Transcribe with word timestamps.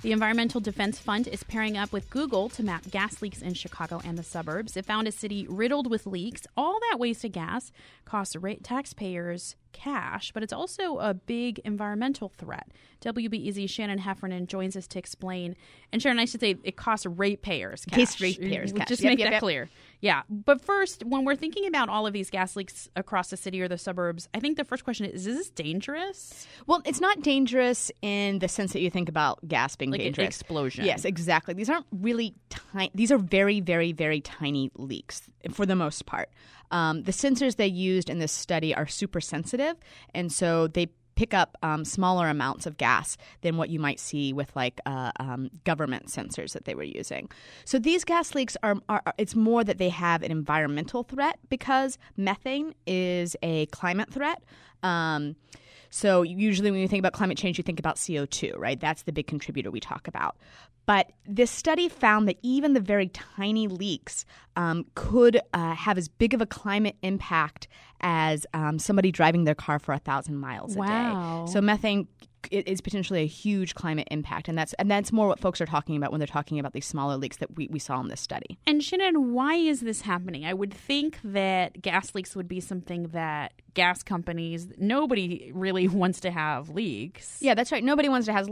The 0.00 0.12
Environmental 0.12 0.60
Defense 0.60 1.00
Fund 1.00 1.26
is 1.26 1.42
pairing 1.42 1.76
up 1.76 1.92
with 1.92 2.08
Google 2.08 2.48
to 2.50 2.62
map 2.62 2.88
gas 2.88 3.20
leaks 3.20 3.42
in 3.42 3.54
Chicago 3.54 4.00
and 4.04 4.16
the 4.16 4.22
suburbs. 4.22 4.76
It 4.76 4.86
found 4.86 5.08
a 5.08 5.12
city 5.12 5.44
riddled 5.48 5.90
with 5.90 6.06
leaks. 6.06 6.42
All 6.56 6.78
that 6.88 7.00
wasted 7.00 7.32
gas 7.32 7.72
costs 8.04 8.36
rate 8.36 8.62
taxpayers 8.62 9.56
cash, 9.72 10.32
but 10.32 10.42
it's 10.42 10.52
also 10.52 10.98
a 10.98 11.14
big 11.14 11.60
environmental 11.64 12.28
threat. 12.28 12.68
WBEZ 13.00 13.68
Shannon 13.70 13.98
Heffernan 13.98 14.46
joins 14.46 14.76
us 14.76 14.86
to 14.88 14.98
explain. 14.98 15.54
And 15.92 16.02
Sharon, 16.02 16.18
I 16.18 16.24
should 16.24 16.40
say 16.40 16.56
it 16.64 16.76
costs 16.76 17.06
ratepayers 17.06 17.84
cash. 17.84 17.96
Case 17.96 18.20
ratepayers 18.20 18.72
cash. 18.76 18.88
Just 18.88 19.02
yep, 19.02 19.12
make 19.12 19.18
yep, 19.20 19.26
that 19.26 19.32
yep. 19.34 19.40
clear. 19.40 19.68
Yeah. 20.00 20.22
But 20.28 20.60
first, 20.60 21.04
when 21.04 21.24
we're 21.24 21.36
thinking 21.36 21.66
about 21.66 21.88
all 21.88 22.06
of 22.06 22.12
these 22.12 22.30
gas 22.30 22.56
leaks 22.56 22.88
across 22.96 23.30
the 23.30 23.36
city 23.36 23.60
or 23.60 23.68
the 23.68 23.78
suburbs, 23.78 24.28
I 24.34 24.40
think 24.40 24.56
the 24.56 24.64
first 24.64 24.84
question 24.84 25.06
is: 25.06 25.26
Is 25.26 25.36
this 25.36 25.50
dangerous? 25.50 26.46
Well, 26.66 26.82
it's 26.84 27.00
not 27.00 27.22
dangerous 27.22 27.90
in 28.02 28.40
the 28.40 28.48
sense 28.48 28.72
that 28.72 28.80
you 28.80 28.90
think 28.90 29.08
about 29.08 29.46
gas 29.46 29.76
being 29.76 29.90
Like 29.90 30.00
an 30.00 30.06
dangerous. 30.06 30.28
explosion. 30.28 30.84
Yes, 30.84 31.04
exactly. 31.04 31.54
These 31.54 31.70
aren't 31.70 31.86
really 31.92 32.34
tiny. 32.48 32.90
These 32.94 33.12
are 33.12 33.18
very, 33.18 33.60
very, 33.60 33.92
very 33.92 34.20
tiny 34.20 34.70
leaks 34.76 35.22
for 35.52 35.66
the 35.66 35.76
most 35.76 36.06
part. 36.06 36.30
Um, 36.70 37.02
the 37.02 37.12
sensors 37.12 37.56
they 37.56 37.66
used 37.66 38.10
in 38.10 38.18
this 38.18 38.32
study 38.32 38.74
are 38.74 38.86
super 38.86 39.20
sensitive, 39.20 39.57
and 40.14 40.32
so 40.32 40.66
they 40.66 40.88
pick 41.16 41.34
up 41.34 41.56
um, 41.64 41.84
smaller 41.84 42.28
amounts 42.28 42.64
of 42.64 42.76
gas 42.76 43.16
than 43.40 43.56
what 43.56 43.70
you 43.70 43.80
might 43.80 43.98
see 43.98 44.32
with 44.32 44.54
like 44.54 44.80
uh, 44.86 45.10
um, 45.18 45.50
government 45.64 46.06
sensors 46.06 46.52
that 46.52 46.64
they 46.64 46.76
were 46.76 46.84
using. 46.84 47.28
So 47.64 47.80
these 47.80 48.04
gas 48.04 48.36
leaks 48.36 48.56
are, 48.62 48.76
are- 48.88 49.02
it's 49.18 49.34
more 49.34 49.64
that 49.64 49.78
they 49.78 49.88
have 49.88 50.22
an 50.22 50.30
environmental 50.30 51.02
threat 51.02 51.40
because 51.48 51.98
methane 52.16 52.72
is 52.86 53.34
a 53.42 53.66
climate 53.66 54.12
threat. 54.12 54.44
Um, 54.84 55.34
so 55.90 56.22
usually 56.22 56.70
when 56.70 56.80
you 56.80 56.88
think 56.88 57.00
about 57.00 57.12
climate 57.12 57.38
change, 57.38 57.58
you 57.58 57.64
think 57.64 57.78
about 57.78 57.96
CO2, 57.96 58.56
right? 58.58 58.78
That's 58.78 59.02
the 59.02 59.12
big 59.12 59.26
contributor 59.26 59.70
we 59.70 59.80
talk 59.80 60.08
about. 60.08 60.36
But 60.86 61.12
this 61.26 61.50
study 61.50 61.88
found 61.88 62.28
that 62.28 62.38
even 62.42 62.72
the 62.72 62.80
very 62.80 63.08
tiny 63.08 63.68
leaks 63.68 64.24
um, 64.56 64.86
could 64.94 65.38
uh, 65.52 65.74
have 65.74 65.98
as 65.98 66.08
big 66.08 66.32
of 66.32 66.40
a 66.40 66.46
climate 66.46 66.96
impact 67.02 67.68
as 68.00 68.46
um, 68.54 68.78
somebody 68.78 69.12
driving 69.12 69.44
their 69.44 69.54
car 69.54 69.78
for 69.78 69.92
a 69.92 69.98
thousand 69.98 70.38
miles 70.38 70.76
a 70.76 70.78
Wow. 70.78 70.86
day. 71.44 71.52
So 71.52 71.60
methane 71.60 72.08
i- 72.52 72.64
is 72.66 72.80
potentially 72.80 73.20
a 73.22 73.26
huge 73.26 73.74
climate 73.74 74.08
impact, 74.10 74.48
and 74.48 74.56
that's 74.58 74.72
and 74.74 74.90
that's 74.90 75.12
more 75.12 75.28
what 75.28 75.38
folks 75.40 75.60
are 75.60 75.66
talking 75.66 75.96
about 75.96 76.10
when 76.12 76.18
they're 76.20 76.26
talking 76.26 76.58
about 76.58 76.72
these 76.72 76.86
smaller 76.86 77.16
leaks 77.16 77.36
that 77.38 77.56
we, 77.56 77.68
we 77.68 77.78
saw 77.78 78.00
in 78.00 78.08
this 78.08 78.20
study. 78.20 78.58
And 78.66 78.82
Shannon, 78.82 79.32
why 79.32 79.54
is 79.54 79.80
this 79.80 80.02
happening? 80.02 80.44
I 80.44 80.54
would 80.54 80.72
think 80.72 81.18
that 81.24 81.80
gas 81.82 82.14
leaks 82.14 82.34
would 82.36 82.48
be 82.48 82.60
something 82.60 83.04
that 83.08 83.52
gas 83.74 84.02
companies, 84.02 84.68
nobody 84.76 85.50
really 85.54 85.86
wants 86.02 86.20
to 86.20 86.30
have 86.30 86.68
leaks. 86.70 87.38
Yeah, 87.40 87.54
that's 87.54 87.70
right. 87.70 87.84
Nobody 87.84 88.08
wants 88.08 88.26
to 88.26 88.32
have, 88.32 88.48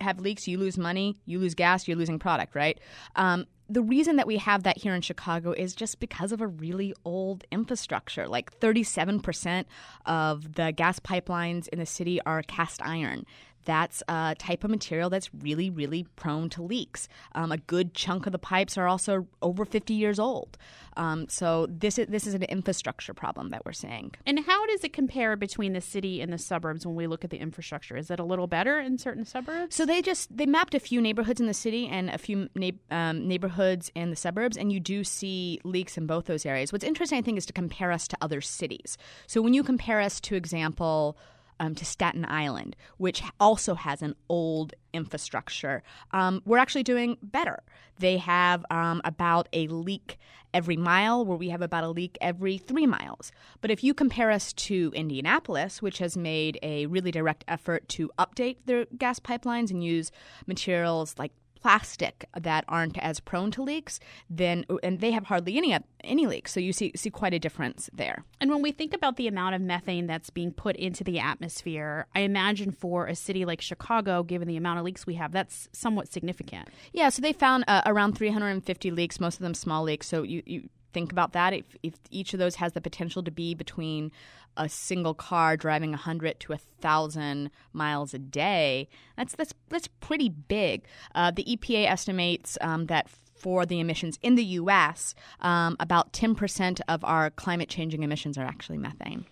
have 0.00 0.20
leaks. 0.20 0.48
You 0.48 0.58
lose 0.58 0.76
money, 0.76 1.16
you 1.26 1.38
lose 1.38 1.54
gas, 1.54 1.86
you're 1.86 1.96
losing 1.96 2.18
product, 2.18 2.54
right? 2.54 2.78
Um, 3.14 3.46
the 3.68 3.82
reason 3.82 4.16
that 4.16 4.26
we 4.26 4.36
have 4.38 4.62
that 4.62 4.78
here 4.78 4.94
in 4.94 5.00
Chicago 5.00 5.52
is 5.52 5.74
just 5.74 5.98
because 5.98 6.32
of 6.32 6.40
a 6.40 6.46
really 6.46 6.94
old 7.04 7.44
infrastructure. 7.50 8.28
Like 8.28 8.58
37% 8.60 9.64
of 10.04 10.54
the 10.54 10.72
gas 10.72 11.00
pipelines 11.00 11.68
in 11.68 11.78
the 11.78 11.86
city 11.86 12.20
are 12.22 12.42
cast 12.42 12.80
iron. 12.82 13.26
That's 13.66 14.02
a 14.08 14.34
type 14.38 14.64
of 14.64 14.70
material 14.70 15.10
that's 15.10 15.28
really, 15.34 15.70
really 15.70 16.06
prone 16.16 16.48
to 16.50 16.62
leaks. 16.62 17.08
Um, 17.34 17.52
a 17.52 17.58
good 17.58 17.94
chunk 17.94 18.26
of 18.26 18.32
the 18.32 18.38
pipes 18.38 18.78
are 18.78 18.86
also 18.86 19.26
over 19.42 19.64
50 19.64 19.92
years 19.92 20.18
old. 20.18 20.56
Um, 20.96 21.28
so 21.28 21.66
this 21.68 21.98
is 21.98 22.06
this 22.06 22.26
is 22.26 22.34
an 22.34 22.42
infrastructure 22.44 23.12
problem 23.12 23.50
that 23.50 23.66
we're 23.66 23.72
seeing. 23.72 24.14
And 24.24 24.40
how 24.40 24.66
does 24.66 24.82
it 24.82 24.92
compare 24.92 25.36
between 25.36 25.74
the 25.74 25.80
city 25.80 26.22
and 26.22 26.32
the 26.32 26.38
suburbs 26.38 26.86
when 26.86 26.94
we 26.94 27.06
look 27.06 27.24
at 27.24 27.30
the 27.30 27.36
infrastructure? 27.36 27.96
Is 27.96 28.10
it 28.10 28.18
a 28.18 28.24
little 28.24 28.46
better 28.46 28.80
in 28.80 28.96
certain 28.96 29.24
suburbs? 29.24 29.76
So 29.76 29.84
they 29.84 30.00
just 30.00 30.34
they 30.34 30.46
mapped 30.46 30.74
a 30.74 30.80
few 30.80 31.00
neighborhoods 31.00 31.40
in 31.40 31.46
the 31.46 31.54
city 31.54 31.86
and 31.86 32.08
a 32.08 32.18
few 32.18 32.48
na- 32.54 32.70
um, 32.90 33.28
neighborhoods 33.28 33.90
in 33.94 34.10
the 34.10 34.16
suburbs, 34.16 34.56
and 34.56 34.72
you 34.72 34.80
do 34.80 35.04
see 35.04 35.60
leaks 35.64 35.98
in 35.98 36.06
both 36.06 36.24
those 36.24 36.46
areas. 36.46 36.72
What's 36.72 36.84
interesting, 36.84 37.18
I 37.18 37.22
think, 37.22 37.36
is 37.36 37.46
to 37.46 37.52
compare 37.52 37.92
us 37.92 38.08
to 38.08 38.16
other 38.22 38.40
cities. 38.40 38.96
So 39.26 39.42
when 39.42 39.52
you 39.52 39.62
compare 39.62 40.00
us, 40.00 40.20
to 40.20 40.34
example. 40.34 41.16
Um, 41.58 41.74
to 41.74 41.86
Staten 41.86 42.26
Island, 42.28 42.76
which 42.98 43.22
also 43.40 43.76
has 43.76 44.02
an 44.02 44.14
old 44.28 44.74
infrastructure, 44.92 45.82
um, 46.12 46.42
we're 46.44 46.58
actually 46.58 46.82
doing 46.82 47.16
better. 47.22 47.62
They 47.98 48.18
have 48.18 48.66
um, 48.70 49.00
about 49.04 49.48
a 49.54 49.66
leak 49.68 50.18
every 50.52 50.76
mile, 50.76 51.24
where 51.24 51.36
we 51.36 51.50
have 51.50 51.62
about 51.62 51.84
a 51.84 51.88
leak 51.88 52.16
every 52.20 52.58
three 52.58 52.86
miles. 52.86 53.32
But 53.60 53.70
if 53.70 53.84
you 53.84 53.94
compare 53.94 54.30
us 54.30 54.52
to 54.54 54.92
Indianapolis, 54.94 55.82
which 55.82 55.98
has 55.98 56.16
made 56.16 56.58
a 56.62 56.86
really 56.86 57.10
direct 57.10 57.44
effort 57.46 57.88
to 57.90 58.10
update 58.18 58.56
their 58.66 58.86
gas 58.96 59.18
pipelines 59.20 59.70
and 59.70 59.84
use 59.84 60.10
materials 60.46 61.14
like 61.18 61.32
plastic 61.60 62.28
that 62.38 62.64
aren't 62.68 62.98
as 62.98 63.20
prone 63.20 63.50
to 63.52 63.62
leaks, 63.62 63.98
then 64.30 64.64
and 64.82 65.00
they 65.00 65.10
have 65.10 65.26
hardly 65.26 65.56
any 65.56 65.76
any 66.04 66.26
leaks. 66.26 66.52
So 66.52 66.60
you 66.60 66.72
see 66.72 66.92
see 66.94 67.10
quite 67.10 67.34
a 67.34 67.38
difference 67.38 67.90
there. 67.92 68.24
And 68.40 68.50
when 68.50 68.62
we 68.62 68.72
think 68.72 68.94
about 68.94 69.16
the 69.16 69.28
amount 69.28 69.54
of 69.54 69.60
methane 69.60 70.06
that's 70.06 70.30
being 70.30 70.52
put 70.52 70.76
into 70.76 71.04
the 71.04 71.18
atmosphere, 71.18 72.06
I 72.14 72.20
imagine 72.20 72.70
for 72.70 73.06
a 73.06 73.16
city 73.16 73.44
like 73.44 73.60
Chicago, 73.60 74.22
given 74.22 74.48
the 74.48 74.56
amount 74.56 74.78
of 74.78 74.84
leaks 74.84 75.06
we 75.06 75.14
have, 75.14 75.32
that's 75.32 75.68
somewhat 75.72 76.12
significant. 76.12 76.68
Yeah, 76.92 77.08
so 77.08 77.22
they 77.22 77.32
found 77.32 77.64
uh, 77.68 77.82
around 77.86 78.16
350 78.16 78.90
leaks, 78.90 79.20
most 79.20 79.36
of 79.36 79.42
them 79.42 79.54
small 79.54 79.82
leaks. 79.82 80.06
So 80.06 80.22
you, 80.22 80.42
you 80.46 80.68
think 80.96 81.12
about 81.12 81.34
that. 81.34 81.52
If, 81.52 81.76
if 81.82 81.92
each 82.10 82.32
of 82.32 82.38
those 82.38 82.54
has 82.54 82.72
the 82.72 82.80
potential 82.80 83.22
to 83.22 83.30
be 83.30 83.52
between 83.52 84.10
a 84.56 84.66
single 84.66 85.12
car 85.12 85.54
driving 85.54 85.90
100 85.90 86.40
to 86.40 86.52
1,000 86.52 87.50
miles 87.74 88.14
a 88.14 88.18
day, 88.18 88.88
that's 89.14 89.34
that's 89.34 89.52
that's 89.68 89.88
pretty 90.00 90.30
big. 90.30 90.84
Uh, 91.14 91.30
the 91.30 91.44
EPA 91.44 91.90
estimates 91.90 92.56
um, 92.62 92.86
that 92.86 93.10
for 93.10 93.66
the 93.66 93.78
emissions 93.78 94.18
in 94.22 94.36
the 94.36 94.44
U.S., 94.60 95.14
um, 95.42 95.76
about 95.78 96.14
10% 96.14 96.80
of 96.88 97.04
our 97.04 97.28
climate 97.28 97.68
changing 97.68 98.02
emissions 98.02 98.38
are 98.38 98.46
actually 98.46 98.78
methane. 98.78 99.26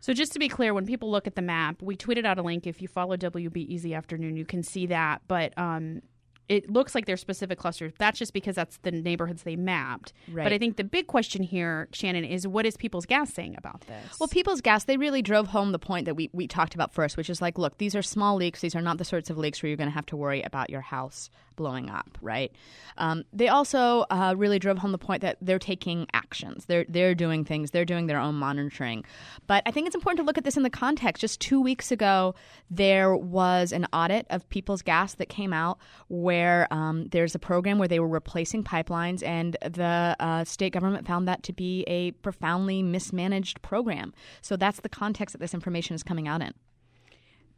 So 0.00 0.12
just 0.12 0.34
to 0.34 0.38
be 0.38 0.48
clear, 0.48 0.74
when 0.74 0.84
people 0.84 1.10
look 1.10 1.26
at 1.26 1.34
the 1.34 1.42
map, 1.42 1.80
we 1.80 1.96
tweeted 1.96 2.26
out 2.26 2.36
a 2.36 2.42
link. 2.42 2.66
If 2.66 2.82
you 2.82 2.88
follow 2.88 3.16
WBEZ 3.16 3.96
Afternoon, 3.96 4.36
you 4.36 4.44
can 4.44 4.62
see 4.62 4.84
that. 4.88 5.22
But 5.26 5.56
um, 5.56 6.02
it 6.48 6.70
looks 6.70 6.94
like 6.94 7.06
they're 7.06 7.16
specific 7.16 7.58
clusters. 7.58 7.92
That's 7.98 8.18
just 8.18 8.32
because 8.32 8.54
that's 8.54 8.78
the 8.78 8.90
neighborhoods 8.90 9.42
they 9.42 9.56
mapped. 9.56 10.12
Right. 10.30 10.44
But 10.44 10.52
I 10.52 10.58
think 10.58 10.76
the 10.76 10.84
big 10.84 11.06
question 11.06 11.42
here, 11.42 11.88
Shannon, 11.92 12.24
is 12.24 12.46
what 12.46 12.66
is 12.66 12.76
People's 12.76 13.06
Gas 13.06 13.32
saying 13.32 13.56
about 13.58 13.82
this? 13.82 14.20
Well, 14.20 14.28
People's 14.28 14.60
Gas, 14.60 14.84
they 14.84 14.96
really 14.96 15.22
drove 15.22 15.48
home 15.48 15.72
the 15.72 15.78
point 15.78 16.04
that 16.06 16.14
we, 16.14 16.30
we 16.32 16.46
talked 16.46 16.74
about 16.74 16.92
first, 16.92 17.16
which 17.16 17.30
is 17.30 17.42
like, 17.42 17.58
look, 17.58 17.78
these 17.78 17.96
are 17.96 18.02
small 18.02 18.36
leaks. 18.36 18.60
These 18.60 18.76
are 18.76 18.82
not 18.82 18.98
the 18.98 19.04
sorts 19.04 19.30
of 19.30 19.38
leaks 19.38 19.62
where 19.62 19.68
you're 19.68 19.76
going 19.76 19.90
to 19.90 19.94
have 19.94 20.06
to 20.06 20.16
worry 20.16 20.42
about 20.42 20.70
your 20.70 20.82
house 20.82 21.30
blowing 21.56 21.88
up, 21.88 22.18
right? 22.20 22.52
Um, 22.98 23.24
they 23.32 23.48
also 23.48 24.04
uh, 24.10 24.34
really 24.36 24.58
drove 24.58 24.78
home 24.78 24.92
the 24.92 24.98
point 24.98 25.22
that 25.22 25.38
they're 25.40 25.58
taking 25.58 26.06
actions. 26.12 26.66
They're, 26.66 26.84
they're 26.86 27.14
doing 27.14 27.44
things. 27.44 27.70
They're 27.70 27.86
doing 27.86 28.06
their 28.06 28.20
own 28.20 28.34
monitoring. 28.34 29.04
But 29.46 29.62
I 29.64 29.70
think 29.70 29.86
it's 29.86 29.96
important 29.96 30.18
to 30.18 30.24
look 30.24 30.36
at 30.36 30.44
this 30.44 30.58
in 30.58 30.62
the 30.62 30.70
context. 30.70 31.22
Just 31.22 31.40
two 31.40 31.60
weeks 31.60 31.90
ago, 31.90 32.34
there 32.70 33.16
was 33.16 33.72
an 33.72 33.86
audit 33.92 34.26
of 34.28 34.46
People's 34.50 34.82
Gas 34.82 35.14
that 35.14 35.30
came 35.30 35.54
out 35.54 35.78
where 36.08 36.35
um, 36.70 37.06
there's 37.08 37.34
a 37.34 37.38
program 37.38 37.78
where 37.78 37.88
they 37.88 38.00
were 38.00 38.08
replacing 38.08 38.64
pipelines, 38.64 39.24
and 39.24 39.56
the 39.62 40.16
uh, 40.18 40.44
state 40.44 40.72
government 40.72 41.06
found 41.06 41.28
that 41.28 41.42
to 41.44 41.52
be 41.52 41.84
a 41.86 42.12
profoundly 42.12 42.82
mismanaged 42.82 43.62
program. 43.62 44.12
So 44.42 44.56
that's 44.56 44.80
the 44.80 44.88
context 44.88 45.32
that 45.32 45.38
this 45.38 45.54
information 45.54 45.94
is 45.94 46.02
coming 46.02 46.28
out 46.28 46.42
in. 46.42 46.52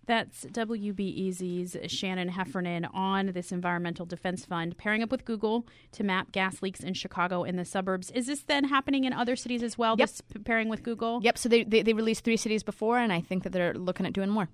That's 0.09 0.47
WBEZ's 0.47 1.93
Shannon 1.93 2.31
Heffernan 2.31 2.87
on 2.87 3.27
this 3.33 3.53
Environmental 3.53 4.07
Defense 4.07 4.47
Fund, 4.47 4.79
pairing 4.79 5.03
up 5.03 5.11
with 5.11 5.27
Google 5.27 5.67
to 5.93 6.03
map 6.03 6.33
gas 6.33 6.63
leaks 6.63 6.81
in 6.81 6.95
Chicago 6.95 7.45
and 7.45 7.59
the 7.59 7.65
suburbs. 7.67 8.11
Is 8.13 8.27
this 8.27 8.41
then 8.41 8.65
happening 8.65 9.05
in 9.05 9.13
other 9.13 9.37
cities 9.37 9.63
as 9.63 9.77
well? 9.77 9.97
Yep. 9.99 10.09
This 10.09 10.23
pairing 10.47 10.71
with 10.71 10.83
Google? 10.83 11.21
Yep. 11.23 11.37
So 11.37 11.51
they, 11.51 11.63
they, 11.63 11.83
they 11.83 11.93
released 11.93 12.25
three 12.25 12.39
cities 12.39 12.63
before, 12.63 12.99
and 12.99 13.13
I 13.13 13.21
think 13.21 13.43
that 13.43 13.53
they're 13.53 13.75
looking 13.75 14.07
at 14.07 14.15
doing 14.15 14.31
more. 14.31 14.49